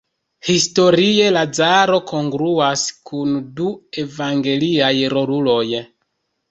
Historie 0.45 1.27
Lazaro 1.35 1.99
kongruas 2.13 2.87
kun 3.11 3.37
du 3.61 3.71
evangeliaj 4.07 4.95
roluloj. 5.17 5.67